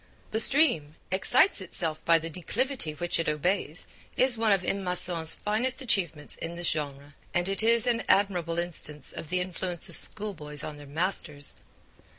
[0.31, 3.85] The stream 'excites itself by the declivity which it obeys'
[4.17, 4.83] is one of M.
[4.83, 9.89] Masson's finest achievements in this genre, and it is an admirable instance of the influence
[9.89, 11.53] of schoolboys on their masters.